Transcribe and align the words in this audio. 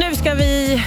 Nu 0.00 0.14
ska 0.14 0.34
vi 0.34 0.82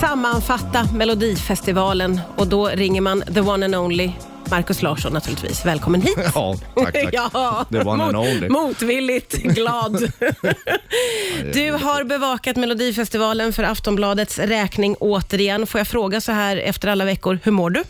sammanfatta 0.00 0.88
Melodifestivalen 0.94 2.20
och 2.36 2.46
då 2.46 2.68
ringer 2.68 3.00
man 3.00 3.22
the 3.34 3.40
one 3.40 3.64
and 3.64 3.74
only 3.74 4.12
Markus 4.50 4.82
Larsson 4.82 5.12
naturligtvis. 5.12 5.66
Välkommen 5.66 6.02
hit. 6.02 6.18
Ja, 6.34 6.56
tack, 6.74 6.92
tack. 6.92 7.08
ja, 7.12 7.66
The 7.70 7.80
one 7.80 8.04
and 8.04 8.16
only. 8.16 8.48
Motvilligt 8.48 9.42
glad. 9.42 9.92
du 11.52 11.72
har 11.72 12.04
bevakat 12.04 12.56
Melodifestivalen 12.56 13.52
för 13.52 13.62
Aftonbladets 13.62 14.38
räkning 14.38 14.96
återigen. 15.00 15.66
Får 15.66 15.78
jag 15.78 15.88
fråga 15.88 16.20
så 16.20 16.32
här 16.32 16.56
efter 16.56 16.88
alla 16.88 17.04
veckor, 17.04 17.38
hur 17.42 17.52
mår 17.52 17.70
du? 17.70 17.82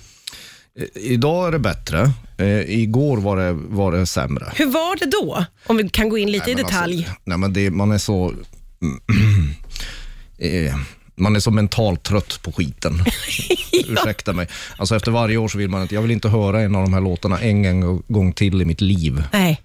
Idag 0.95 1.49
är 1.49 1.53
det 1.53 1.59
bättre. 1.59 2.11
Eh, 2.39 2.81
igår 2.81 3.17
var 3.17 3.37
det, 3.37 3.53
var 3.53 3.93
det 3.93 4.07
sämre. 4.07 4.53
Hur 4.55 4.67
var 4.67 4.97
det 4.97 5.07
då? 5.07 5.45
Om 5.67 5.77
vi 5.77 5.89
kan 5.89 6.09
gå 6.09 6.19
in 6.19 6.31
lite 6.31 6.45
Nej, 6.45 6.53
i 6.53 6.57
men 6.57 6.65
detalj. 6.65 6.99
Alltså, 6.99 7.21
nej, 7.25 7.39
men 7.39 7.53
det, 7.53 7.71
man 7.71 7.93
är 7.93 7.99
så... 7.99 8.33
eh, 10.39 10.75
man 11.17 11.37
är 11.37 11.41
så 11.41 11.51
mentalt 11.51 12.03
trött 12.03 12.41
på 12.43 12.53
skiten. 12.53 12.95
Ursäkta 13.89 14.33
mig. 14.33 14.49
Alltså 14.77 14.97
efter 14.97 15.11
varje 15.11 15.37
år 15.37 15.49
så 15.49 15.59
vill 15.59 15.69
man 15.69 15.83
inte, 15.83 15.95
jag 15.95 16.03
vill 16.03 16.11
inte 16.11 16.29
höra 16.29 16.61
en 16.61 16.75
av 16.75 16.83
de 16.83 16.95
här 16.95 17.01
låtarna 17.01 17.39
en 17.39 17.81
gång- 18.09 18.33
till 18.33 18.63
i 18.63 18.65
mitt 18.65 18.81
liv. 18.81 19.23
Nej. 19.33 19.61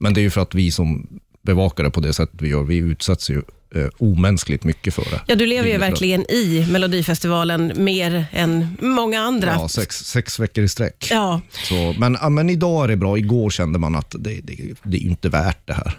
Men 0.00 0.14
det 0.14 0.20
är 0.20 0.22
ju 0.22 0.30
för 0.30 0.40
att 0.40 0.54
vi 0.54 0.70
som 0.70 1.06
bevakar 1.42 1.84
det 1.84 1.90
på 1.90 2.00
det 2.00 2.12
sättet 2.12 2.42
vi 2.42 2.48
gör, 2.48 2.62
vi 2.62 2.76
utsätts 2.76 3.30
ju 3.30 3.42
eh, 3.74 3.86
omänskligt 3.98 4.64
mycket 4.64 4.94
för 4.94 5.04
det. 5.10 5.20
Ja, 5.26 5.34
du 5.34 5.46
lever 5.46 5.68
ju 5.68 5.78
verkligen 5.78 6.30
i 6.30 6.66
Melodifestivalen 6.70 7.72
mer 7.76 8.24
än 8.32 8.76
många 8.80 9.20
andra. 9.20 9.52
Ja, 9.52 9.68
sex, 9.68 9.96
sex 10.04 10.38
veckor 10.38 10.64
i 10.64 10.68
sträck. 10.68 11.08
Ja. 11.10 11.40
Så, 11.50 11.94
men, 11.98 12.16
ja, 12.20 12.28
men 12.28 12.50
idag 12.50 12.84
är 12.84 12.88
det 12.88 12.96
bra. 12.96 13.18
Igår 13.18 13.50
kände 13.50 13.78
man 13.78 13.94
att 13.94 14.14
det, 14.18 14.40
det, 14.42 14.56
det 14.82 14.96
är 14.96 15.00
inte 15.02 15.28
värt 15.28 15.66
det 15.66 15.74
här. 15.74 15.98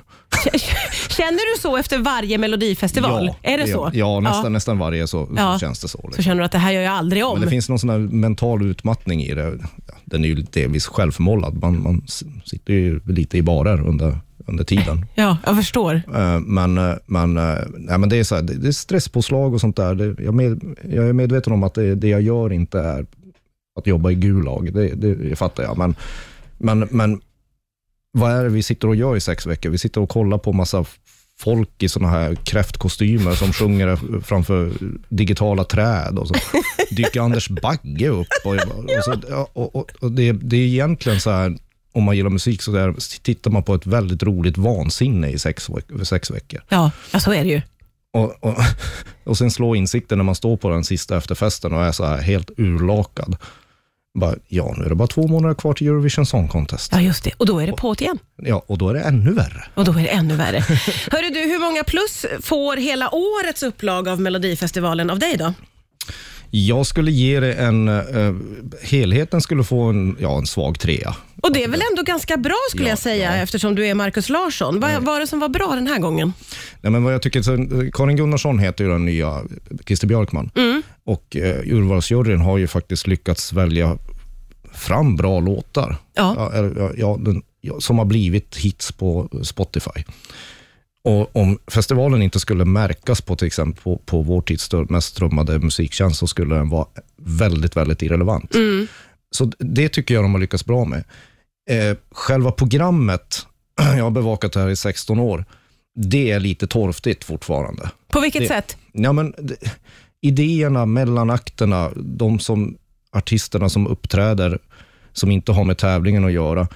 Känner 1.09 1.55
du 1.55 1.61
så 1.61 1.77
efter 1.77 1.97
varje 1.97 2.37
Melodifestival? 2.37 3.25
Ja, 3.25 3.35
är 3.51 3.57
det 3.57 3.65
ja, 3.65 3.75
så? 3.75 3.91
Ja, 3.93 4.19
nästan, 4.19 4.53
nästan 4.53 4.77
varje 4.77 5.07
så, 5.07 5.29
Ja. 5.37 5.53
så 5.53 5.59
känns 5.59 5.79
det 5.79 5.87
så. 5.87 5.97
Så 5.97 6.07
Liksom. 6.07 6.23
känner 6.23 6.39
du 6.39 6.45
att 6.45 6.51
det 6.51 6.57
här 6.57 6.71
gör 6.71 6.81
jag 6.81 6.93
aldrig 6.93 7.25
om? 7.25 7.33
Men 7.33 7.41
det 7.41 7.49
finns 7.49 7.69
någon 7.69 7.79
sån 7.79 7.89
här 7.89 7.97
mental 7.97 8.61
utmattning 8.65 9.21
i 9.23 9.33
det. 9.33 9.59
Ja, 9.87 9.93
Den 10.05 10.23
är 10.23 10.27
ju 10.27 10.35
delvis 10.35 10.87
självförmållad. 10.87 11.61
Man, 11.61 11.83
man 11.83 12.01
sitter 12.45 12.73
ju 12.73 12.99
lite 13.07 13.37
i 13.37 13.41
barer 13.41 13.87
under, 13.87 14.17
under 14.45 14.63
tiden. 14.63 15.05
Ja, 15.15 15.37
jag 15.45 15.55
förstår. 15.55 15.95
Eh, 16.15 16.39
Men, 16.39 16.77
eh, 16.77 16.95
men, 17.05 17.37
eh, 17.37 17.57
nej, 17.77 17.97
men 17.97 18.09
det, 18.09 18.17
är 18.17 18.23
så 18.23 18.35
här, 18.35 18.41
det, 18.41 18.67
är 18.67 18.71
stresspåslag 18.71 19.53
och 19.53 19.61
sånt 19.61 19.75
där. 19.75 19.95
Det, 19.95 20.23
jag, 20.23 20.33
med, 20.33 20.75
jag 20.91 21.09
är 21.09 21.13
medveten 21.13 21.53
om 21.53 21.63
att 21.63 21.73
det, 21.73 21.95
det 21.95 22.07
jag 22.07 22.21
gör 22.21 22.53
inte 22.53 22.79
är 22.79 23.05
att 23.79 23.87
jobba 23.87 24.11
i 24.11 24.15
Gulag. 24.15 24.73
Det, 24.73 24.87
det, 24.87 25.15
det 25.15 25.35
fattar 25.35 25.63
jag. 25.63 25.77
Men, 25.77 25.95
men, 26.57 26.87
men 26.91 27.21
vad 28.13 28.31
är 28.31 28.43
det 28.43 28.49
vi 28.49 28.63
sitter 28.63 28.87
och 28.87 28.95
gör 28.95 29.15
i 29.15 29.19
sex 29.19 29.45
veckor? 29.45 29.69
Vi 29.69 29.77
sitter 29.77 30.01
och 30.01 30.09
kollar 30.09 30.37
på 30.37 30.53
massa 30.53 30.85
folk 31.39 31.83
i 31.83 31.89
såna 31.89 32.09
här 32.09 32.35
kräftkostymer 32.35 33.35
som 33.35 33.53
sjunger 33.53 34.21
framför 34.21 34.71
digitala 35.09 35.63
träd 35.63 36.17
och 36.19 36.27
så 36.27 36.33
dyker 36.91 37.21
Anders 37.21 37.49
Bagge 37.49 38.09
upp. 38.09 38.27
Och, 38.45 38.53
och, 38.53 39.03
så, 39.03 39.45
och, 39.53 39.75
och, 39.75 40.11
det, 40.11 40.31
det 40.31 40.57
är 40.57 40.67
egentligen 40.67 41.19
så 41.19 41.31
här, 41.31 41.57
om 41.91 42.03
man 42.03 42.15
gillar 42.15 42.29
musik 42.29 42.61
så 42.61 42.71
där, 42.71 42.95
tittar 43.21 43.51
man 43.51 43.63
på 43.63 43.75
ett 43.75 43.85
väldigt 43.85 44.23
roligt 44.23 44.57
vansinne 44.57 45.29
i 45.29 45.39
sex, 45.39 45.69
sex 46.03 46.31
veckor. 46.31 46.61
Ja, 46.69 46.91
ja, 47.11 47.19
så 47.19 47.33
är 47.33 47.43
det 47.43 47.49
ju. 47.49 47.61
Och, 48.13 48.35
och, 48.39 48.57
och 49.23 49.37
sen 49.37 49.51
slår 49.51 49.77
insikten 49.77 50.17
när 50.17 50.25
man 50.25 50.35
står 50.35 50.57
på 50.57 50.69
den 50.69 50.83
sista 50.83 51.17
efterfesten 51.17 51.73
och 51.73 51.83
är 51.83 51.91
så 51.91 52.05
här 52.05 52.21
helt 52.21 52.51
urlakad. 52.57 53.35
Bara, 54.19 54.35
ja, 54.47 54.73
nu 54.77 54.85
är 54.85 54.89
det 54.89 54.95
bara 54.95 55.07
två 55.07 55.27
månader 55.27 55.55
kvar 55.55 55.73
till 55.73 55.87
Eurovision 55.87 56.25
Song 56.25 56.47
Contest. 56.47 56.91
Ja, 56.91 57.01
just 57.01 57.23
det. 57.23 57.31
Och 57.37 57.45
då 57.45 57.59
är 57.59 57.67
det 57.67 57.73
på 57.73 57.95
igen. 57.99 58.19
Ja, 58.35 58.63
och 58.67 58.77
då 58.77 58.89
är 58.89 58.93
det 58.93 58.99
ännu 58.99 59.33
värre. 59.33 59.63
Och 59.73 59.85
då 59.85 59.91
är 59.91 60.03
det 60.03 60.07
ännu 60.09 60.35
värre. 60.35 60.59
Hörru 61.11 61.29
du, 61.29 61.39
hur 61.39 61.59
många 61.59 61.83
plus 61.83 62.25
får 62.41 62.77
hela 62.77 63.09
årets 63.15 63.63
upplag 63.63 64.07
av 64.07 64.21
Melodifestivalen 64.21 65.09
av 65.09 65.19
dig 65.19 65.37
då? 65.37 65.53
Jag 66.49 66.85
skulle 66.85 67.11
ge 67.11 67.39
det 67.39 67.53
en... 67.53 67.87
Uh, 67.89 68.35
helheten 68.81 69.41
skulle 69.41 69.63
få 69.63 69.81
en, 69.81 70.17
ja, 70.19 70.37
en 70.37 70.45
svag 70.45 70.79
trea. 70.79 71.15
Och 71.41 71.53
det 71.53 71.63
är 71.63 71.67
väl 71.67 71.81
ändå 71.91 72.03
ganska 72.03 72.37
bra 72.37 72.55
skulle 72.69 72.85
Ja, 72.85 72.89
jag 72.89 72.99
säga 72.99 73.35
ja. 73.35 73.43
eftersom 73.43 73.75
du 73.75 73.87
är 73.87 73.93
Markus 73.93 74.29
Larsson. 74.29 74.79
Vad 74.79 75.03
var 75.03 75.19
det 75.19 75.27
som 75.27 75.39
var 75.39 75.49
bra 75.49 75.71
den 75.75 75.87
här 75.87 75.99
gången? 75.99 76.33
Nej, 76.81 76.91
men 76.91 77.03
vad 77.03 77.13
jag 77.13 77.21
tycker, 77.21 77.41
så, 77.41 77.53
eh, 77.53 77.91
Karin 77.93 78.15
Gunnarsson 78.17 78.59
heter 78.59 78.83
ju 78.83 78.89
den 78.89 79.05
nya 79.05 79.41
Christer 79.85 80.07
Björkman. 80.07 80.51
Och 81.05 81.35
uh, 81.35 81.73
urvalsjuryn 81.73 82.41
har 82.41 82.57
ju 82.57 82.67
faktiskt 82.67 83.07
lyckats 83.07 83.53
välja 83.53 83.97
fram 84.73 85.15
bra 85.15 85.39
låtar. 85.39 85.95
Ja. 86.13 86.51
Ja, 86.53 86.91
ja, 86.97 87.17
den, 87.19 87.41
som 87.79 87.97
har 87.97 88.05
blivit 88.05 88.55
hits 88.57 88.91
på 88.91 89.29
Spotify. 89.43 90.03
Och 91.03 91.35
om 91.35 91.59
festivalen 91.67 92.21
inte 92.21 92.39
skulle 92.39 92.65
märkas 92.65 93.21
på 93.21 93.35
till 93.35 93.47
exempel 93.47 93.83
på, 93.83 93.97
på 93.97 94.21
vår 94.21 94.41
tids 94.41 94.69
mest 94.89 95.07
strömmade 95.07 95.59
musiktjänst 95.59 96.19
så 96.19 96.27
skulle 96.27 96.55
den 96.55 96.69
vara 96.69 96.85
väldigt, 97.21 97.75
väldigt 97.77 98.01
irrelevant. 98.01 98.55
Så 99.35 99.51
det 99.59 99.89
tycker 99.89 100.13
jag 100.13 100.23
de 100.23 100.33
har 100.33 100.41
lyckats 100.41 100.65
bra 100.65 100.85
med. 100.85 101.03
Eh, 101.69 101.97
själva 102.11 102.51
programmet, 102.51 103.45
jag 103.97 104.03
har 104.03 104.11
bevakat 104.11 104.53
det 104.53 104.59
här 104.59 104.69
i 104.69 104.75
16 104.75 105.19
år, 105.19 105.45
det 105.95 106.31
är 106.31 106.39
lite 106.39 106.67
torftigt 106.67 107.23
fortfarande. 107.23 107.89
På 108.07 108.19
vilket 108.19 108.41
Det- 108.41 108.47
sätt? 108.47 108.77
Ja, 108.91 109.13
men, 109.13 109.33
det, 109.37 109.55
idéerna, 110.23 110.85
mellanakterna, 110.85 111.91
de 111.95 112.39
som, 112.39 112.77
artisterna 113.11 113.69
som 113.69 113.87
uppträder, 113.87 114.59
som 115.13 115.31
inte 115.31 115.51
har 115.51 115.63
med 115.63 115.77
tävlingen 115.77 116.25
att 116.25 116.31
göra, 116.31 116.67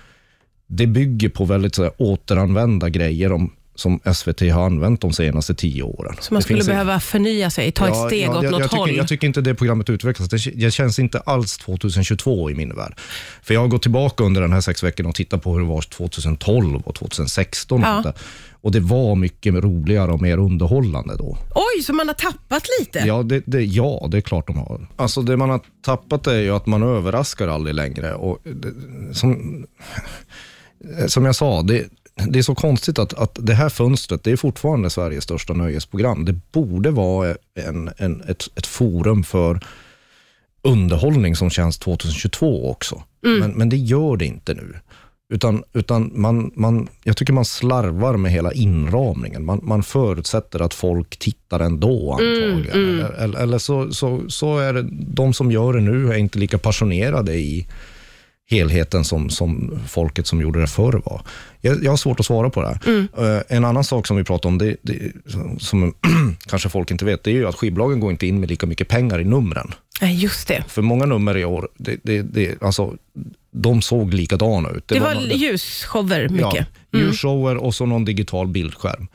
det 0.67 0.87
bygger 0.87 1.29
på 1.29 1.45
väldigt 1.45 1.75
så 1.75 1.83
här, 1.83 1.91
återanvända 1.97 2.89
grejer 2.89 3.31
om, 3.31 3.51
som 3.79 3.99
SVT 4.13 4.41
har 4.51 4.65
använt 4.65 5.01
de 5.01 5.13
senaste 5.13 5.55
tio 5.55 5.83
åren. 5.83 6.15
Så 6.19 6.33
man 6.33 6.39
Det 6.39 6.43
skulle 6.43 6.59
en- 6.59 6.65
behöva 6.65 6.99
förnya 6.99 7.49
sig, 7.49 7.71
ta 7.71 7.87
ett 7.87 8.07
steg 8.07 8.29
åt 8.29 8.43
jag, 8.43 8.51
något 8.51 8.61
jag, 8.61 8.67
håll. 8.67 8.87
tycker, 8.87 8.97
jag 8.99 9.07
tycker 9.07 9.27
inte 9.27 9.41
det 9.41 9.55
programmet 9.55 9.89
utvecklas. 9.89 10.29
Det, 10.29 10.37
det 10.55 10.71
känns 10.71 10.99
inte 10.99 11.19
alls 11.19 11.57
2022 11.57 12.49
i 12.51 12.55
min 12.55 12.75
värld. 12.75 12.93
För 13.41 13.53
jag 13.53 13.61
har 13.61 13.67
gått 13.67 13.81
tillbaka 13.81 14.23
under 14.23 14.41
den 14.41 14.53
här 14.53 14.61
sex 14.61 14.83
veckorna 14.83 15.09
och 15.09 15.15
tittat 15.15 15.43
på 15.43 15.53
hur 15.53 15.59
det 15.59 15.65
var 15.67 15.81
2012 15.81 16.81
och 16.85 16.95
2016. 16.95 17.81
Ja. 17.81 17.97
Och, 17.97 18.03
där. 18.03 18.13
och 18.61 18.71
det 18.71 18.79
var 18.79 19.15
mycket 19.15 19.53
roligare 19.53 20.11
och 20.11 20.21
mer 20.21 20.37
underhållande 20.37 21.15
då. 21.17 21.37
Oj, 21.55 21.83
så 21.83 21.93
man 21.93 22.07
har 22.07 22.13
tappat 22.15 22.63
lite? 22.79 22.99
Ja 22.99 23.23
det, 23.23 23.43
det, 23.45 23.61
ja, 23.63 24.07
det 24.11 24.17
är 24.17 24.21
klart 24.21 24.47
de 24.47 24.57
har. 24.57 24.87
Alltså 24.95 25.21
det 25.21 25.37
man 25.37 25.49
har 25.49 25.61
tappat 25.85 26.27
är 26.27 26.39
ju 26.39 26.51
att 26.55 26.65
man 26.65 26.83
överraskar 26.83 27.47
aldrig 27.47 27.75
längre. 27.75 28.13
Och 28.13 28.39
det, 28.43 28.73
som, 29.15 29.65
som 31.07 31.25
jag 31.25 31.35
sa, 31.35 31.61
det, 31.61 31.85
det 32.25 32.39
är 32.39 32.43
så 32.43 32.55
konstigt 32.55 32.99
att, 32.99 33.13
att 33.13 33.37
det 33.41 33.53
här 33.53 33.69
fönstret, 33.69 34.23
det 34.23 34.31
är 34.31 34.37
fortfarande 34.37 34.89
Sveriges 34.89 35.23
största 35.23 35.53
nöjesprogram. 35.53 36.25
Det 36.25 36.33
borde 36.51 36.91
vara 36.91 37.35
en, 37.55 37.89
en, 37.97 38.21
ett, 38.21 38.47
ett 38.55 38.67
forum 38.67 39.23
för 39.23 39.59
underhållning 40.61 41.35
som 41.35 41.49
känns 41.49 41.77
2022 41.77 42.71
också. 42.71 43.03
Men, 43.21 43.51
men 43.51 43.69
det 43.69 43.77
gör 43.77 44.17
det 44.17 44.25
inte 44.25 44.53
nu. 44.53 44.75
Utan, 45.33 45.63
utan 45.73 46.11
man, 46.15 46.51
man, 46.55 46.87
jag 47.03 47.17
tycker 47.17 47.33
man 47.33 47.45
slarvar 47.45 48.17
med 48.17 48.31
hela 48.31 48.53
inramningen. 48.53 49.45
Man, 49.45 49.59
man 49.63 49.83
förutsätter 49.83 50.61
att 50.61 50.73
folk 50.73 51.17
tittar 51.17 51.59
ändå 51.59 52.11
antagligen. 52.11 52.89
Eller, 52.89 53.11
eller, 53.11 53.39
eller 53.39 53.57
så, 53.57 53.93
så, 53.93 54.29
så 54.29 54.57
är 54.57 54.73
det, 54.73 54.87
de 54.91 55.33
som 55.33 55.51
gör 55.51 55.73
det 55.73 55.81
nu 55.81 56.13
är 56.13 56.17
inte 56.17 56.39
lika 56.39 56.57
passionerade 56.57 57.33
i 57.35 57.67
helheten 58.49 59.03
som, 59.03 59.29
som 59.29 59.79
folket 59.87 60.27
som 60.27 60.41
gjorde 60.41 60.59
det 60.61 60.67
förr 60.67 61.01
var. 61.05 61.21
Jag, 61.61 61.83
jag 61.83 61.91
har 61.91 61.97
svårt 61.97 62.19
att 62.19 62.25
svara 62.25 62.49
på 62.49 62.61
det 62.61 62.67
här. 62.67 63.07
Eh, 63.37 63.41
en 63.57 63.65
annan 63.65 63.83
sak 63.83 64.07
som 64.07 64.17
vi 64.17 64.23
pratar 64.23 64.49
om, 64.49 64.57
det, 64.57 64.75
det, 64.81 65.11
som 65.59 65.93
kanske 66.47 66.69
folk 66.69 66.91
inte 66.91 67.05
vet, 67.05 67.23
det 67.23 67.31
är 67.31 67.35
ju 67.35 67.47
att 67.47 67.55
skivbolagen 67.55 67.99
går 67.99 68.11
inte 68.11 68.27
in 68.27 68.39
med 68.39 68.49
lika 68.49 68.65
mycket 68.65 68.87
pengar 68.87 69.19
i 69.19 69.23
numren. 69.23 69.73
Nej, 70.01 70.15
just 70.15 70.47
det. 70.47 70.63
För 70.67 70.81
många 70.81 71.05
nummer 71.05 71.37
i 71.37 71.45
år, 71.45 71.69
det, 71.77 71.97
det, 72.03 72.21
det, 72.21 72.61
alltså, 72.61 72.93
de 73.51 73.81
såg 73.81 74.13
likadana 74.13 74.69
ut. 74.69 74.87
Det 74.87 74.99
var 74.99 75.13
någon- 75.13 75.23
ljusshower 75.37 76.29
mycket. 76.29 76.67
Ja, 76.91 76.99
ljusshower 76.99 77.57
och 77.57 77.75
så 77.75 77.85
någon 77.85 78.05
digital 78.05 78.47
bildskärm. 78.47 79.07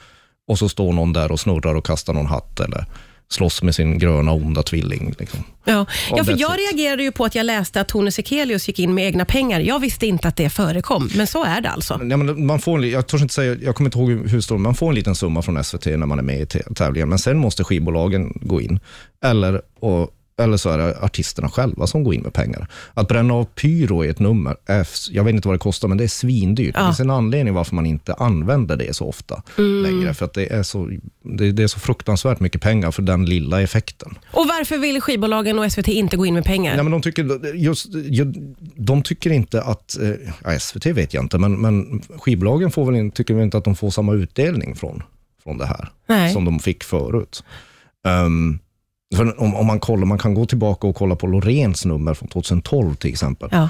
Och 0.49 0.59
så 0.59 0.69
står 0.69 0.93
någon 0.93 1.13
där 1.13 1.33
och 1.33 1.41
snurrar 1.41 1.75
och 1.75 1.87
kastar 1.87 2.13
någon 2.13 2.27
hatt 2.27 2.61
eller 2.61 2.87
slåss 3.33 3.63
med 3.63 3.75
sin 3.75 3.99
gröna 3.99 4.33
onda 4.33 4.63
tvilling. 4.63 5.15
Liksom. 5.19 5.45
Ja, 5.65 5.87
ja 6.11 6.25
för 6.25 6.41
jag 6.41 6.59
reagerade 6.59 7.03
ju 7.03 7.13
på 7.13 7.25
att 7.25 7.35
jag 7.35 7.47
läste 7.47 7.81
att 7.81 7.89
Tone 7.89 8.13
Sekelius 8.13 8.69
gick 8.69 8.79
in 8.79 8.95
med 8.95 9.07
egna 9.07 9.25
pengar. 9.25 9.61
Jag 9.61 9.79
visste 9.79 10.07
inte 10.07 10.29
att 10.29 10.37
det 10.37 10.51
förekom, 10.51 11.11
men 11.17 11.27
så 11.27 11.45
är 11.45 11.61
det 11.61 11.71
alltså. 11.71 11.95
Ja, 11.95 12.17
men 12.17 12.47
man 12.47 12.61
får 12.61 12.79
en, 12.79 12.91
jag, 12.91 13.07
törs 13.07 13.23
inte 13.23 13.35
säga, 13.35 13.57
jag 13.63 13.75
kommer 13.75 13.89
inte 13.89 13.99
ihåg 13.99 14.29
hur 14.29 14.41
stor, 14.41 14.59
man 14.59 14.75
får 14.75 14.89
en 14.89 14.95
liten 14.95 15.15
summa 15.15 15.43
från 15.43 15.65
SVT 15.65 15.87
när 15.87 16.07
man 16.07 16.19
är 16.19 16.23
med 16.23 16.41
i 16.41 16.45
tä- 16.45 16.75
tävlingen, 16.75 17.09
men 17.09 17.19
sen 17.19 17.39
måste 17.39 17.65
skivbolagen 17.65 18.33
gå 18.41 18.61
in. 18.61 18.81
Eller, 19.25 19.63
och, 19.81 20.11
eller 20.43 20.57
så 20.57 20.71
är 20.71 20.79
det 20.79 20.99
artisterna 21.01 21.49
själva 21.49 21.87
som 21.87 22.05
går 22.05 22.15
in 22.15 22.21
med 22.23 22.33
pengar. 22.33 22.69
Att 22.95 23.09
bränna 23.09 23.35
av 23.35 23.45
pyro 23.45 24.05
i 24.05 24.09
ett 24.09 24.19
nummer, 24.19 24.57
är, 24.67 24.81
f- 24.81 24.97
jag 25.11 25.25
vet 25.25 25.35
inte 25.35 25.49
vad 25.49 25.55
det 25.55 25.59
kostar, 25.59 25.89
men 25.89 25.99
det 25.99 26.05
är 26.05 26.09
svindyrt. 26.09 26.75
Det 26.75 26.81
Ja. 26.81 26.87
finns 26.87 27.01
en 27.01 27.11
anledning 27.11 27.55
varför 27.55 27.75
man 27.75 27.87
inte 27.87 28.15
använder 28.15 28.77
det 28.77 28.97
så 28.97 29.09
ofta 29.09 29.43
längre, 29.83 30.15
för 30.15 30.25
att 30.25 30.35
det 30.35 30.53
är, 30.53 30.63
så, 30.63 30.91
det, 31.25 31.53
det 31.53 31.63
är 31.63 31.67
så 31.67 31.81
fruktansvärt 31.81 32.41
mycket 32.41 32.61
pengar 32.63 32.91
för 32.91 33.03
den 33.03 33.25
lilla 33.25 33.63
effekten. 33.63 34.15
Och 34.33 34.47
varför 34.49 34.79
vill 34.79 35.01
skivbolagen 35.01 35.59
och 35.59 35.73
SVT 35.73 35.89
inte 35.89 36.17
gå 36.17 36.27
in 36.27 36.35
med 36.35 36.45
pengar? 36.45 36.75
Nej, 36.75 36.83
men 36.85 36.93
de, 36.93 37.03
tycker, 37.03 37.55
just, 37.57 37.95
ju- 37.95 38.55
de 38.77 39.03
tycker 39.03 39.31
inte 39.31 39.63
att, 39.63 39.99
eh, 40.03 40.11
ja, 40.45 40.59
SVT 40.59 40.87
vet 40.87 41.15
jag 41.15 41.25
inte, 41.25 41.39
men, 41.39 41.61
men 41.61 42.03
skivbolagen 42.19 42.71
får 42.71 42.93
väl, 42.93 43.11
tycker 43.11 43.35
väl 43.35 43.43
inte 43.45 43.59
att 43.59 43.65
de 43.65 43.77
får 43.77 43.91
samma 43.91 44.13
utdelning 44.15 44.75
från, 44.77 45.03
från 45.43 45.59
det 45.59 45.67
här 45.67 45.89
Nej. 46.09 46.33
som 46.33 46.45
de 46.45 46.59
fick 46.59 46.85
förut. 46.85 47.45
Um, 48.09 48.59
om, 49.39 49.55
om 49.55 49.67
man 49.67 49.81
kollar, 49.81 50.05
man 50.07 50.19
kan 50.19 50.35
gå 50.35 50.47
tillbaka 50.47 50.87
och 50.87 50.97
kolla 50.97 51.17
på 51.17 51.27
Loreens 51.27 51.85
nummer 51.85 52.15
från 52.15 52.29
2012 52.29 52.95
till 52.95 53.11
exempel. 53.11 53.49
Ja. 53.53 53.69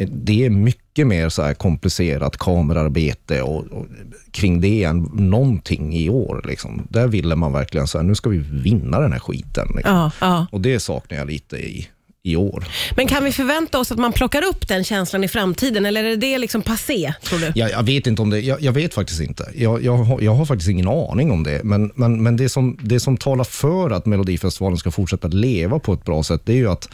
Eh, 0.00 0.08
Det 0.08 0.44
är 0.46 0.50
mycket 0.50 1.06
mer 1.06 1.28
så 1.28 1.54
komplicerat 1.54 2.36
kamerarbete 2.36 3.42
och, 3.42 3.64
och 3.64 3.86
kring 4.30 4.60
det 4.60 4.84
än 4.84 4.98
någonting 5.14 5.94
i 5.96 6.10
år. 6.10 6.42
Liksom. 6.48 6.86
Där 6.90 7.06
ville 7.08 7.36
man 7.36 7.52
verkligen 7.52 7.86
så 7.86 7.98
här, 7.98 8.04
nu 8.04 8.14
ska 8.14 8.30
vi 8.30 8.38
vinna 8.38 9.00
den 9.00 9.12
här 9.12 9.18
skiten. 9.20 9.68
Liksom. 9.76 9.94
Ja, 9.94 10.10
ja. 10.20 10.46
Och 10.52 10.60
det 10.60 10.80
saknar 10.80 11.18
jag 11.18 11.26
lite 11.26 11.56
i, 11.56 11.88
i 12.24 12.36
år. 12.36 12.64
Men 12.96 13.06
kan 13.06 13.24
vi 13.24 13.32
förvänta 13.32 13.78
oss 13.78 13.92
att 13.92 13.98
man 13.98 14.12
plockar 14.12 14.44
upp 14.44 14.68
den 14.68 14.84
känslan 14.84 15.24
i 15.24 15.28
framtiden 15.28 15.86
eller 15.86 16.04
är 16.04 16.16
det 16.16 16.38
liksom 16.38 16.62
passé, 16.62 17.14
tror 17.22 17.38
du? 17.38 17.52
Jag, 17.54 17.70
jag 17.70 17.82
vet 17.82 18.06
inte 18.06 18.22
om 18.22 18.30
det, 18.30 18.40
jag, 18.40 18.62
jag 18.62 18.72
vet 18.72 18.94
faktiskt 18.94 19.20
inte. 19.20 19.48
Jag, 19.54 19.84
jag, 19.84 19.96
har, 19.96 20.20
jag 20.20 20.34
har 20.34 20.44
faktiskt 20.46 20.70
ingen 20.70 20.88
aning 20.88 21.30
om 21.30 21.42
det. 21.42 21.60
Men, 21.64 21.92
men, 21.94 22.22
men 22.22 22.36
det, 22.36 22.48
som, 22.48 22.78
det 22.82 23.00
som 23.00 23.16
talar 23.16 23.44
för 23.44 23.90
att 23.90 24.06
Melodifestivalen 24.06 24.78
ska 24.78 24.90
fortsätta 24.90 25.28
leva 25.28 25.78
på 25.78 25.92
ett 25.92 26.04
bra 26.04 26.22
sätt, 26.22 26.40
det 26.44 26.52
är 26.52 26.56
ju 26.56 26.70
att 26.70 26.88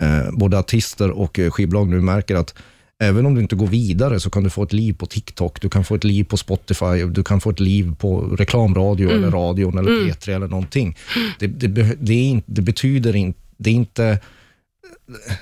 eh, 0.00 0.32
både 0.32 0.58
artister 0.58 1.10
och 1.10 1.38
eh, 1.38 1.50
skivbolag 1.50 1.88
nu 1.88 2.00
märker 2.00 2.36
att 2.36 2.54
även 3.02 3.26
om 3.26 3.34
du 3.34 3.40
inte 3.40 3.56
går 3.56 3.66
vidare 3.66 4.20
så 4.20 4.30
kan 4.30 4.44
du 4.44 4.50
få 4.50 4.62
ett 4.62 4.72
liv 4.72 4.92
på 4.92 5.06
TikTok, 5.06 5.60
du 5.60 5.68
kan 5.68 5.84
få 5.84 5.94
ett 5.94 6.04
liv 6.04 6.24
på 6.24 6.36
Spotify, 6.36 7.04
du 7.10 7.24
kan 7.24 7.40
få 7.40 7.50
ett 7.50 7.60
liv 7.60 7.94
på 7.98 8.20
reklamradio 8.20 9.10
eller 9.10 9.30
radion 9.30 9.78
eller 9.78 9.90
P3 9.90 10.30
eller 10.30 10.48
någonting. 10.48 10.96
Det, 11.38 11.46
det, 11.46 11.66
beh- 11.66 11.96
det, 12.00 12.12
är 12.32 12.42
det 12.46 12.62
betyder 12.62 13.16
inte, 13.16 13.38
det 13.56 13.70
är 13.70 13.74
inte 13.74 14.18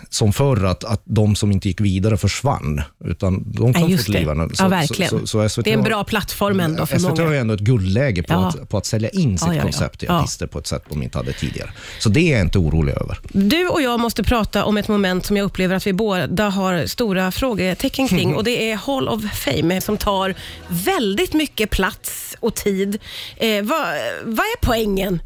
som 0.08 0.32
förr 0.32 0.64
att, 0.64 0.84
att 0.84 1.02
de 1.04 1.36
som 1.36 1.52
inte 1.52 1.68
gick 1.68 1.80
vidare 1.80 2.16
försvann, 2.16 2.82
utan 3.04 3.52
de 3.52 3.72
kan 3.74 3.82
Ja, 3.90 3.96
det. 4.06 4.18
här. 4.18 4.50
Ja, 4.58 4.68
verkligen. 4.68 5.10
Så, 5.10 5.18
så, 5.18 5.26
så 5.26 5.48
SVT 5.48 5.64
Det 5.64 5.70
är 5.70 5.74
en 5.74 5.80
har- 5.80 5.86
bra 5.86 6.04
plattform 6.04 6.60
ändå 6.60 6.86
för 6.86 6.98
SVT 6.98 7.08
har 7.08 7.16
många. 7.16 7.32
ju 7.32 7.38
ändå 7.38 7.54
ett 7.54 7.60
guldläge 7.60 8.22
på, 8.22 8.32
Ja. 8.32 8.46
att, 8.48 8.68
på 8.68 8.78
att 8.78 8.86
sälja 8.86 9.08
in 9.10 9.38
sitt 9.38 9.48
Ja, 9.48 9.54
ja, 9.54 9.62
koncept 9.62 9.98
till 10.00 10.10
artister 10.10 10.46
på 10.46 10.58
ett 10.58 10.66
sätt 10.66 10.82
de 10.88 11.02
inte 11.02 11.18
hade 11.18 11.32
tidigare. 11.32 11.70
Så 11.98 12.08
det 12.08 12.20
är 12.20 12.32
jag 12.32 12.40
inte 12.40 12.58
orolig 12.58 12.92
över. 12.92 13.18
Du 13.32 13.68
och 13.68 13.82
jag 13.82 14.00
måste 14.00 14.22
prata 14.22 14.64
om 14.64 14.76
ett 14.76 14.88
moment 14.88 15.26
som 15.26 15.36
jag 15.36 15.44
upplever 15.44 15.76
att 15.76 15.86
vi 15.86 15.92
båda 15.92 16.48
har 16.48 16.86
stora 16.86 17.32
frågetecken 17.32 18.08
kring 18.08 18.34
och 18.34 18.44
det 18.44 18.70
är 18.70 18.76
Hall 18.76 19.08
of 19.08 19.22
Fame 19.34 19.80
som 19.80 19.96
tar 19.96 20.34
väldigt 20.68 21.32
mycket 21.32 21.70
plats 21.70 22.36
och 22.40 22.54
tid. 22.54 22.98
Eh, 23.36 23.62
vad, 23.64 23.86
vad 24.24 24.46
är 24.46 24.60
poängen? 24.60 25.22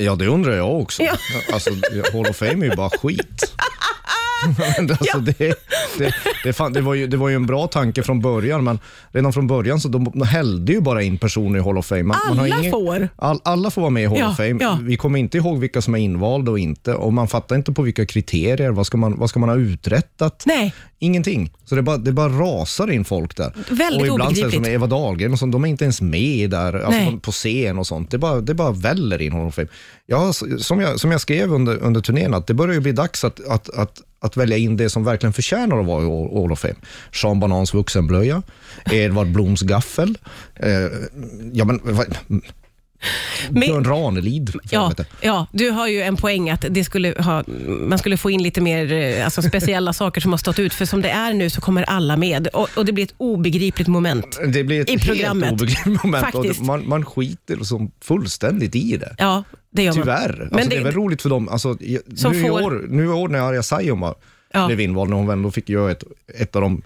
Ja, 0.00 0.14
det 0.14 0.26
undrar 0.26 0.52
jag 0.56 0.80
också. 0.80 1.02
Ja. 1.02 1.12
Alltså, 1.52 1.70
Hall 2.12 2.26
of 2.26 2.36
Fame 2.36 2.66
är 2.66 2.70
ju 2.70 2.76
bara 2.76 2.90
skit. 2.90 3.54
Alltså, 4.90 5.18
det, 5.18 5.38
det, 5.98 6.14
det, 6.44 6.52
fan, 6.52 6.72
det, 6.72 6.80
var 6.80 6.94
ju, 6.94 7.06
det 7.06 7.16
var 7.16 7.28
ju 7.28 7.34
en 7.34 7.46
bra 7.46 7.66
tanke 7.66 8.02
från 8.02 8.20
början, 8.20 8.64
men 8.64 8.78
redan 9.12 9.32
från 9.32 9.46
början 9.46 9.80
så 9.80 9.88
de, 9.88 10.04
de 10.14 10.22
hällde 10.22 10.72
ju 10.72 10.80
bara 10.80 11.02
in 11.02 11.18
personer 11.18 11.58
i 11.58 11.62
Hall 11.62 11.78
of 11.78 11.86
Fame. 11.86 12.02
Man, 12.02 12.16
man 12.28 12.38
har 12.38 12.48
Alla 12.48 12.70
får. 12.70 13.08
All, 13.16 13.40
alla 13.44 13.70
får 13.70 13.80
vara 13.82 13.90
med 13.90 14.02
i 14.02 14.06
Hall 14.06 14.18
Ja, 14.18 14.30
of 14.30 14.36
Fame. 14.36 14.56
ja. 14.60 14.78
Vi 14.82 14.96
kommer 14.96 15.18
inte 15.18 15.38
ihåg 15.38 15.58
vilka 15.58 15.82
som 15.82 15.94
är 15.94 15.98
invalda 15.98 16.50
och 16.52 16.58
inte. 16.58 16.94
Och 16.94 17.12
man 17.12 17.28
fattar 17.28 17.56
inte 17.56 17.72
på 17.72 17.82
vilka 17.82 18.06
kriterier. 18.06 18.70
Vad 18.70 18.86
ska 18.86 18.96
man, 18.96 19.18
vad 19.18 19.30
ska 19.30 19.40
man 19.40 19.48
ha 19.48 19.56
uträttat? 19.56 20.42
Nej. 20.46 20.74
Ingenting. 21.00 21.52
Så 21.64 21.74
det 21.74 21.82
bara, 21.82 21.96
det 21.96 22.12
bara 22.12 22.28
rasar 22.28 22.90
in 22.90 23.04
folk 23.04 23.36
där. 23.36 23.52
Väldigt 23.70 24.00
och 24.00 24.06
ibland 24.06 24.36
så 24.36 24.42
är 24.42 24.46
det 24.46 24.52
som. 24.52 24.64
Eva 24.64 24.86
Dahlgren 24.86 25.32
och 25.32 25.38
sånt, 25.38 25.52
de 25.52 25.64
är 25.64 25.68
inte 25.68 25.84
ens 25.84 26.00
med 26.00 26.50
där 26.50 26.80
alltså 26.80 27.18
på 27.18 27.32
scen 27.32 27.78
och 27.78 27.86
sånt. 27.86 28.10
Det 28.10 28.18
bara, 28.18 28.40
det 28.40 28.54
bara 28.54 28.72
väller 28.72 29.22
in 29.22 29.52
Fame. 29.52 29.68
Ja, 30.06 30.32
som, 30.58 30.80
jag, 30.80 31.00
som 31.00 31.10
jag 31.10 31.20
skrev 31.20 31.52
under, 31.52 31.76
under 31.76 32.00
turnén, 32.00 32.34
att 32.34 32.46
det 32.46 32.54
börjar 32.54 32.74
ju 32.74 32.80
bli 32.80 32.92
dags 32.92 33.24
att, 33.24 33.46
att, 33.48 33.68
att, 33.68 34.02
att 34.20 34.36
välja 34.36 34.56
in 34.56 34.76
det 34.76 34.90
som 34.90 35.04
verkligen 35.04 35.32
förtjänar 35.32 35.80
att 35.80 35.86
vara 35.86 36.02
i 36.02 36.06
Hall 36.40 36.52
of 36.52 36.58
Fame. 36.58 36.74
Sean 37.12 37.40
Banans 37.40 37.74
vuxenblöja, 37.74 38.42
Edvard 38.92 39.28
Bloms 39.32 39.62
gaffel, 39.62 40.18
eh, 40.54 40.70
ja 41.52 41.64
men 41.64 41.80
Björn 43.50 43.84
Ranelid. 43.84 44.52
Ja, 44.70 44.92
ja, 45.20 45.46
du 45.52 45.70
har 45.70 45.88
ju 45.88 46.02
en 46.02 46.16
poäng 46.16 46.50
att 46.50 46.64
det 46.70 46.84
skulle 46.84 47.14
ha, 47.22 47.44
man 47.66 47.98
skulle 47.98 48.16
få 48.16 48.30
in 48.30 48.42
lite 48.42 48.60
mer 48.60 48.92
eh, 48.92 49.24
alltså 49.24 49.42
speciella 49.42 49.92
saker 50.02 50.20
som 50.20 50.30
har 50.32 50.38
stått 50.38 50.58
ut. 50.58 50.74
För 50.74 50.84
som 50.84 51.02
det 51.02 51.10
är 51.10 51.32
nu 51.32 51.50
så 51.50 51.60
kommer 51.60 51.82
alla 51.82 52.16
med 52.16 52.46
och, 52.46 52.68
och 52.76 52.84
det 52.84 52.92
blir 52.92 53.04
ett 53.04 53.14
obegripligt 53.16 53.88
moment. 53.88 54.38
Det 54.52 54.64
blir 54.64 54.80
ett 54.80 54.90
I 54.90 54.98
programmet. 54.98 55.48
helt 55.48 55.62
obegripligt 55.62 56.02
moment 56.04 56.24
och 56.26 56.32
Faktiskt. 56.44 56.60
man, 56.62 56.88
man 56.88 57.04
skiter 57.04 57.56
som 57.64 57.90
fullständigt 58.00 58.74
i 58.74 58.96
det. 58.96 59.14
Ja, 59.18 59.42
det 59.70 59.82
gör 59.82 59.92
man. 59.94 60.02
Tyvärr. 60.02 60.40
Alltså, 60.40 60.54
Men 60.56 60.68
det, 60.68 60.74
det- 60.74 60.80
är 60.80 60.84
väl 60.84 60.94
roligt 60.94 61.22
för 61.22 61.28
dem. 61.30 61.48
Alltså, 61.48 61.76
i- 61.80 61.98
Som 62.16 62.32
nu, 62.32 62.38
i 62.38 62.42
får- 62.42 62.62
år, 62.62 62.86
nu 62.88 63.04
i 63.04 63.08
år 63.08 63.28
när 63.28 63.38
Arja 63.38 63.62
Saijonmaa 63.62 64.14
Ja. 64.52 64.66
blev 64.66 64.80
invald, 64.80 65.10
när 65.10 65.16
hon 65.16 65.30
ändå 65.30 65.50
fick 65.50 65.68
göra 65.68 65.90
ett, 65.90 66.04
ett 66.38 66.56
av 66.56 66.62
de... 66.62 66.82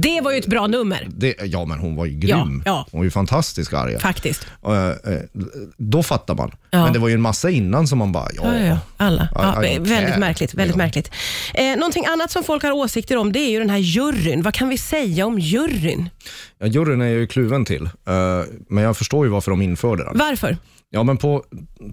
Det 0.00 0.20
var 0.20 0.32
ju 0.32 0.38
ett 0.38 0.46
bra 0.46 0.66
nummer, 0.66 1.08
Det, 1.16 1.34
ja, 1.44 1.64
men 1.64 1.78
hon 1.78 1.96
var 1.96 2.04
ju 2.06 2.12
grym. 2.18 2.62
Ja, 2.66 2.72
ja. 2.72 2.86
Hon 2.90 2.98
var 3.00 3.04
ju 3.04 3.10
fantastisk, 3.10 3.72
Arja. 3.72 3.98
faktiskt. 3.98 4.46
Eh, 4.66 4.88
eh, 4.88 5.20
då 5.76 6.02
fattar 6.02 6.34
man. 6.34 6.50
Ja. 6.70 6.84
Men 6.84 6.92
det 6.92 6.98
var 6.98 7.08
ju 7.08 7.14
en 7.14 7.20
massa 7.20 7.50
innan 7.50 7.88
som 7.88 7.98
man 7.98 8.12
bara, 8.12 8.28
ja. 8.36 8.54
Ja, 8.58 8.66
ja. 8.66 8.78
Alla. 8.96 9.28
Ja, 9.34 9.64
I- 9.64 9.74
I 9.74 9.78
väldigt 9.78 10.18
märkligt. 10.18 10.54
Väldigt 10.54 10.76
märkligt. 10.76 11.10
Eh, 11.54 11.76
någonting 11.76 12.06
annat 12.06 12.30
som 12.30 12.44
folk 12.44 12.62
har 12.62 12.72
åsikter 12.72 13.16
om 13.16 13.32
det 13.32 13.38
är 13.38 13.50
ju 13.50 13.58
den 13.58 13.70
här 13.70 13.78
juryn. 13.78 14.42
Vad 14.42 14.54
kan 14.54 14.68
vi 14.68 14.78
säga 14.78 15.26
om 15.26 15.38
juryn? 15.38 16.08
Ja, 16.58 16.66
juryn 16.66 17.00
är 17.00 17.04
jag 17.06 17.14
ju 17.14 17.26
kluven 17.26 17.64
till, 17.64 17.84
eh, 17.84 18.42
men 18.68 18.84
jag 18.84 18.96
förstår 18.96 19.26
ju 19.26 19.32
varför 19.32 19.50
de 19.50 19.62
införde 19.62 20.04
den. 20.04 20.18
Varför? 20.18 20.56
Ja, 20.90 21.02
men 21.02 21.16
på 21.16 21.44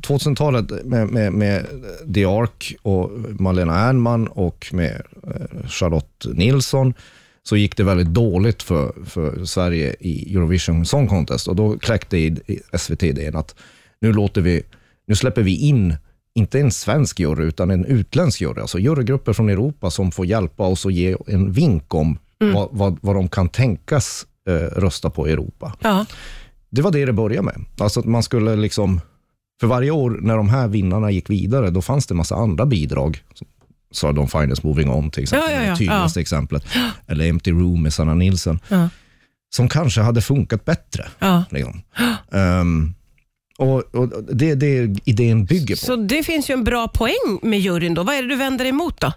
2000-talet 0.01 0.85
med, 0.85 1.07
med, 1.07 1.33
med 1.33 1.65
The 2.13 2.25
Ark 2.25 2.75
och 2.81 3.11
Malena 3.39 3.79
Ernman 3.79 4.27
och 4.27 4.67
med 4.71 5.01
eh, 5.27 5.67
Charlotte 5.69 6.25
Nilsson 6.33 6.93
så 7.43 7.57
gick 7.57 7.77
det 7.77 7.83
väldigt 7.83 8.07
dåligt 8.07 8.63
för, 8.63 8.93
för 9.05 9.45
Sverige 9.45 9.95
i 9.99 10.35
Eurovision 10.35 10.85
Song 10.85 11.07
Contest 11.07 11.47
och 11.47 11.55
då 11.55 11.79
kläckte 11.79 12.35
SVT 12.73 13.03
idén 13.03 13.35
att 13.35 13.55
nu, 14.01 14.13
låter 14.13 14.41
vi, 14.41 14.63
nu 15.07 15.15
släpper 15.15 15.41
vi 15.41 15.55
in 15.55 15.95
inte 16.33 16.59
en 16.59 16.71
svensk 16.71 17.19
jury 17.19 17.45
utan 17.45 17.71
en 17.71 17.85
utländsk 17.85 18.41
jury, 18.41 18.61
alltså 18.61 18.79
jurygrupper 18.79 19.33
från 19.33 19.49
Europa 19.49 19.91
som 19.91 20.11
får 20.11 20.25
hjälpa 20.25 20.63
oss 20.63 20.85
och 20.85 20.91
ge 20.91 21.15
en 21.27 21.51
vink 21.51 21.93
om 21.93 22.17
vad, 22.53 22.69
vad, 22.71 22.97
vad 23.01 23.15
de 23.15 23.29
kan 23.29 23.49
tänkas 23.49 24.25
eh, 24.47 24.53
rösta 24.53 25.09
på 25.09 25.27
i 25.27 25.31
Europa. 25.31 25.73
Ja. 25.81 26.05
Det 26.69 26.81
var 26.81 26.91
det 26.91 27.05
det 27.05 27.13
började 27.13 27.45
med. 27.45 27.65
Alltså 27.77 27.99
att 27.99 28.05
man 28.05 28.23
skulle 28.23 28.55
liksom, 28.55 29.01
för 29.59 29.67
varje 29.67 29.91
år 29.91 30.19
när 30.21 30.37
de 30.37 30.49
här 30.49 30.67
vinnarna 30.67 31.11
gick 31.11 31.29
vidare, 31.29 31.69
då 31.69 31.81
fanns 31.81 32.07
det 32.07 32.13
massa 32.13 32.35
andra 32.35 32.65
bidrag. 32.65 33.23
Sa 33.91 34.11
de 34.11 34.27
Finest 34.27 34.63
Moving 34.63 34.89
On 34.89 35.11
till 35.11 35.23
exempel, 35.23 35.51
Ja, 35.51 35.57
ja, 35.57 35.63
ja. 35.63 35.71
det 35.71 35.77
tydligaste 35.77 36.21
exemplet. 36.21 36.63
Eller 37.07 37.25
Empty 37.29 37.51
Room 37.51 37.83
med 37.83 37.93
Sanna 37.93 38.13
Nilsson, 38.13 38.59
Ja. 38.67 38.89
som 39.55 39.69
kanske 39.69 40.01
hade 40.01 40.21
funkat 40.21 40.65
bättre. 40.65 41.07
Ja. 41.19 41.43
Liksom. 41.51 41.81
Ehm, 42.31 42.93
och, 43.57 43.95
och 43.95 44.23
det 44.35 44.49
är 44.51 44.55
det 44.55 44.99
idén 45.05 45.45
bygger 45.45 45.75
på. 45.75 45.79
Så 45.85 45.95
det 45.95 46.23
finns 46.23 46.49
ju 46.49 46.53
en 46.53 46.63
bra 46.63 46.87
poäng 46.87 47.39
med 47.41 47.59
juryn 47.59 47.93
då. 47.93 48.03
Vad 48.03 48.15
är 48.15 48.21
det 48.21 48.27
du 48.27 48.35
vänder 48.35 48.65
emot 48.65 49.01
då? 49.01 49.13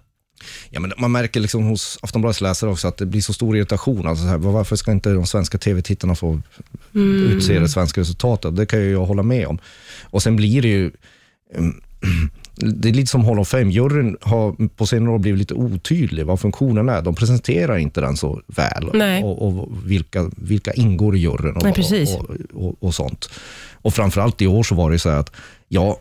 Ja, 0.70 0.80
men 0.80 0.92
man 0.98 1.12
märker 1.12 1.40
liksom 1.40 1.64
hos 1.64 1.98
Aftonbladets 2.02 2.40
läsare 2.40 2.70
också 2.70 2.88
att 2.88 2.96
det 2.96 3.06
blir 3.06 3.20
så 3.20 3.32
stor 3.32 3.56
irritation. 3.56 4.06
Alltså 4.06 4.24
så 4.24 4.28
här, 4.30 4.38
varför 4.38 4.76
ska 4.76 4.92
inte 4.92 5.10
de 5.12 5.26
svenska 5.26 5.58
tv-tittarna 5.58 6.14
få 6.14 6.40
utse 6.92 7.58
det 7.58 7.68
svenska 7.68 8.00
resultatet? 8.00 8.56
Det 8.56 8.66
kan 8.66 8.80
ju 8.80 8.90
jag 8.90 9.04
hålla 9.06 9.22
med 9.22 9.46
om. 9.46 9.58
Och 10.02 10.22
sen 10.22 10.36
blir 10.36 10.62
det 10.62 10.68
ju... 10.68 10.90
mm, 11.54 11.80
Det 12.56 12.88
är 12.88 12.92
lite 12.92 13.10
som 13.10 13.24
Hall 13.24 13.38
of 13.38 13.48
Fame. 13.48 13.72
Juryn 13.72 14.16
har 14.20 14.68
på 14.68 14.86
senare 14.86 15.10
år 15.10 15.18
blivit 15.18 15.38
lite 15.38 15.54
otydlig 15.54 16.26
vad 16.26 16.40
funktionen 16.40 16.88
är. 16.88 17.02
De 17.02 17.14
presenterar 17.14 17.76
inte 17.76 18.00
den 18.00 18.16
så 18.16 18.40
väl. 18.46 18.90
Och, 19.24 19.46
och 19.46 19.68
vilka, 19.84 20.30
vilka 20.36 20.72
ingår 20.72 21.16
i 21.16 21.18
juryn 21.18 21.56
och, 21.56 21.62
Nej, 21.62 21.72
precis. 21.72 22.14
och, 22.14 22.30
och, 22.52 22.76
och 22.80 22.94
sånt. 22.94 23.30
Och 23.72 23.94
framförallt 23.94 24.42
i 24.42 24.46
år 24.46 24.62
så 24.62 24.74
var 24.74 24.90
det 24.90 24.98
så 24.98 25.08
att, 25.08 25.32
ja, 25.68 25.98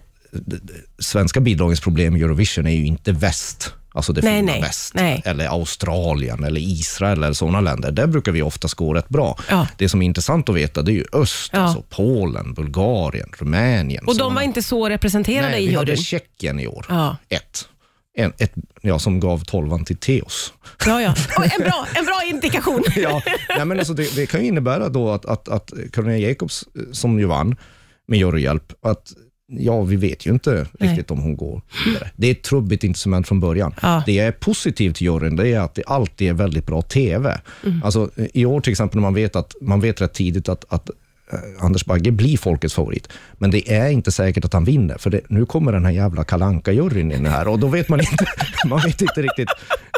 svenska 1.00 1.40
bidragens 1.40 1.82
problem 1.82 2.16
i 2.16 2.22
Eurovision 2.22 2.68
är 2.68 2.72
ju 2.72 2.86
inte 2.86 3.12
väst. 3.12 3.74
Alltså 3.96 4.14
det 4.14 4.22
Nej, 4.22 4.40
fina 4.40 4.52
nej, 4.52 4.62
väst. 4.62 4.94
nej. 4.94 5.22
Eller 5.26 5.48
Australien 5.48 6.44
eller 6.44 6.62
Israel 6.62 7.24
eller 7.24 7.34
sådana 7.34 7.62
länder. 7.62 7.92
Där 7.92 8.08
brukar 8.08 8.32
vi 8.32 8.42
ofta 8.42 8.68
gå 8.76 8.94
rätt 8.94 9.10
bra. 9.10 9.38
Ja. 9.50 9.68
Det 9.78 9.90
som 9.90 10.02
är 10.02 10.06
intressant 10.06 10.50
att 10.50 10.56
veta 10.56 10.82
det 10.82 10.92
är 10.92 10.94
ju 10.94 11.06
öst. 11.14 11.52
Ja. 11.54 11.60
Alltså 11.60 11.84
Polen, 11.90 12.54
Bulgarien, 12.54 13.30
Rumänien. 13.38 14.06
Och 14.08 14.18
de 14.18 14.36
var 14.36 14.42
inte 14.42 14.62
så 14.64 14.90
representerade 14.90 15.52
Nej, 15.52 15.64
i 15.64 15.68
vi 15.68 15.76
hade 15.76 15.92
juryn? 15.92 16.04
Tjeckien 16.04 16.60
i 16.60 16.68
år. 16.68 16.86
Ja. 16.90 17.18
Ett. 17.30 17.68
En, 18.16 18.34
ett 18.38 18.54
ja, 18.82 19.00
som 19.00 19.20
gav 19.20 19.44
tolvan 19.44 19.86
till 19.86 19.98
Teos. 19.98 20.54
Ja, 20.86 21.02
ja. 21.02 21.16
En, 21.58 21.62
bra, 21.62 21.88
en 21.96 22.06
bra 22.06 22.22
indikation. 22.30 22.84
ja, 22.96 23.22
nej, 23.58 23.66
men 23.66 23.80
alltså 23.80 23.94
det, 23.94 24.16
det 24.16 24.26
kan 24.26 24.42
ju 24.42 24.48
innebära 24.48 24.90
då 24.90 25.12
att, 25.12 25.26
att, 25.26 25.50
att 25.50 25.74
Carolina 25.94 26.18
Jacobs, 26.18 26.64
eh, 26.76 26.82
som 26.92 27.20
ju 27.20 27.26
vann 27.26 27.56
med 28.08 28.20
juryhjälp, 28.20 28.74
att 28.86 29.14
ja, 29.48 29.82
vi 29.82 29.96
vet 29.96 30.26
ju 30.26 30.32
inte 30.32 30.68
Nej. 30.80 30.90
riktigt 30.90 31.12
om 31.12 31.20
hon 31.20 31.36
går 31.36 31.62
vidare. 31.86 32.12
Det 32.16 32.28
är 32.28 32.32
ett 32.32 32.44
trubbigt 32.44 32.84
instrument 32.84 33.28
från 33.28 33.40
början. 33.40 33.74
Ja. 33.82 34.04
Det 34.06 34.20
är 34.20 34.32
positivt 34.32 34.96
till 34.96 35.08
juryn, 35.08 35.36
det 35.36 35.48
är 35.48 35.60
att 35.60 35.76
det 35.76 35.84
alltid 35.88 36.30
är 36.30 36.34
väldigt 36.34 36.66
bra 36.66 36.82
TV. 36.82 37.42
Alltså, 37.84 38.10
eh, 38.16 38.26
I 38.34 38.46
år 38.46 38.62
till 38.62 38.72
exempel, 38.72 38.96
när 38.98 39.02
man 39.02 39.14
vet, 39.14 39.36
att, 39.36 39.56
man 39.62 39.82
vet 39.82 40.02
rätt 40.02 40.14
tidigt 40.14 40.50
att, 40.50 40.66
att 40.70 40.90
Anders 41.60 41.86
Bagge 41.86 42.12
blir 42.12 42.38
folkets 42.38 42.74
favorit. 42.74 43.10
Men 43.34 43.52
det 43.52 43.74
är 43.74 43.90
inte 43.90 44.12
säkert 44.12 44.46
att 44.46 44.54
han 44.54 44.66
vinner, 44.66 44.98
för 44.98 45.10
det, 45.10 45.22
nu 45.28 45.46
kommer 45.46 45.72
den 45.72 45.86
här 45.86 45.92
jävla 45.92 46.24
kalanka 46.24 46.72
juryn 46.72 47.12
in 47.12 47.26
här 47.26 47.48
och 47.48 47.60
då 47.60 47.68
vet 47.68 47.90
man 47.90 48.00
inte, 48.00 48.26
man 48.66 48.80
vet 48.80 49.02
inte 49.02 49.22
riktigt 49.22 49.50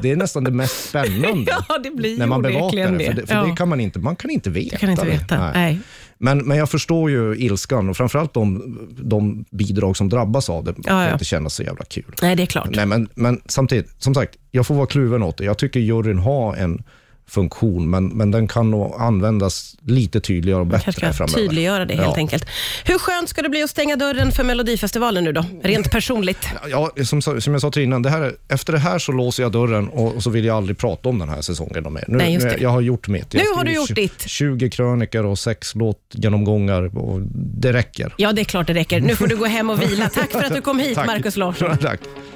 det 0.01 0.12
är 0.12 0.15
nästan 0.15 0.44
det 0.44 0.51
mest 0.51 0.89
spännande. 0.89 1.51
Ja, 1.70 1.77
det 1.77 2.17
när 2.17 2.27
man 2.27 2.41
bevakar 2.41 2.91
det. 2.91 3.05
För, 3.05 3.13
det. 3.13 3.27
för 3.27 3.36
Ja. 3.36 3.44
det 3.44 3.55
kan 3.55 3.70
man 3.70 3.79
inte, 3.79 4.00
man 4.00 4.15
kan 4.15 4.29
inte 4.29 4.50
veta. 4.50 4.77
Kan 4.77 4.89
inte 4.89 5.05
veta. 5.05 5.51
Nej. 5.51 5.79
Men, 6.17 6.38
men 6.38 6.58
jag 6.58 6.70
förstår 6.70 7.12
ju 7.12 7.36
ilskan 7.36 7.89
och 7.89 7.98
framförallt 7.98 8.34
de, 8.34 8.77
de 8.98 9.46
bidrag 9.51 9.98
som 9.98 10.10
drabbas 10.10 10.50
av 10.50 10.63
det. 10.63 10.72
Det 10.72 10.84
kan 10.84 11.01
ja. 11.01 11.13
inte 11.13 11.25
kännas 11.25 11.53
så 11.53 11.63
jävla 11.63 11.86
kul. 11.86 12.15
Nej, 12.22 12.36
det 12.36 12.44
är 12.44 12.48
klart. 12.48 12.70
Nej, 12.75 12.86
men, 12.86 13.10
men 13.15 13.41
samtidigt, 13.46 13.96
som 13.98 14.13
sagt, 14.13 14.38
jag 14.51 14.67
får 14.67 14.75
vara 14.75 14.88
kluven 14.88 15.24
åt 15.24 15.38
det. 15.38 15.46
Jag 15.46 15.58
tycker 15.58 15.79
juryn 15.79 16.20
har 16.20 16.55
en 16.55 16.84
funktion, 17.27 17.89
men, 17.89 18.08
men 18.08 18.32
den 18.32 18.48
kan 18.48 18.72
nog 18.72 18.96
användas 19.00 19.75
lite 19.86 20.20
tydligare 20.20 20.60
och 20.60 20.67
bättre 20.67 20.91
kanske 20.91 21.13
framöver. 21.13 21.38
tydliggöra 21.39 21.86
det 21.86 21.94
helt 21.96 22.08
Ja. 22.08 22.15
enkelt. 22.15 22.46
Hur 22.86 22.98
skönt 23.00 23.29
ska 23.29 23.41
det 23.41 23.50
bli 23.50 23.63
att 23.63 23.70
stänga 23.70 23.96
dörren 23.96 24.32
för 24.32 24.44
Melodifestivalen 24.44 25.24
nu 25.24 25.32
då? 25.32 25.46
Rent 25.63 25.91
personligt. 25.91 26.48
Ja, 26.70 26.89
som, 27.05 27.22
som 27.22 27.53
jag 27.53 27.62
sa 27.62 27.72
till 27.72 27.82
innan, 27.84 28.01
det 28.01 28.10
här, 28.10 28.22
är- 28.22 28.34
efter 28.48 28.74
det 28.74 28.79
här 28.79 29.00
så 29.00 29.12
låser 29.12 29.44
jag 29.44 29.51
dörren 29.51 29.88
och, 29.89 30.15
och 30.15 30.24
så 30.24 30.29
vill 30.29 30.46
jag 30.46 30.58
aldrig 30.58 30.77
prata 30.77 31.10
om 31.10 31.20
den 31.20 31.29
här 31.29 31.41
säsongen 31.41 31.94
mer. 31.94 32.03
Nu, 32.08 32.17
Nej, 32.17 32.38
nu-. 32.38 32.58
Jag 32.60 32.70
har 32.70 32.82
gjort 32.82 33.08
mitt. 33.08 33.34
Jag 33.34 33.44
Nu 33.44 33.50
har 33.55 33.63
du 33.63 33.74
gjort 33.74 33.89
tju- 33.89 33.94
ditt. 33.96 34.22
20 34.29 34.70
krönikor 34.70 35.25
och 35.25 35.39
sex 35.39 35.75
låtgenomgångar 35.75 36.98
och 36.98 37.22
det 37.36 37.74
räcker. 37.74 38.13
Ja, 38.17 38.32
det 38.32 38.41
är 38.41 38.46
klart 38.46 38.67
det 38.67 38.74
räcker. 38.74 39.01
Nu 39.01 39.15
får 39.15 39.27
du 39.27 39.38
gå 39.38 39.46
hem 39.46 39.70
och 39.70 39.82
vila. 39.82 40.10
Tack 40.10 40.32
för 40.32 40.44
att 40.44 40.55
du 40.55 40.62
kom 40.62 40.79
hit. 40.79 40.98
Markus 41.08 41.36
Larsson. 41.38 41.77
Tack. 41.82 42.00